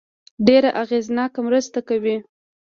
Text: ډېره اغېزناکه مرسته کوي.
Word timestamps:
ډېره 0.47 0.69
اغېزناکه 0.83 1.39
مرسته 1.47 1.79
کوي. 1.89 2.15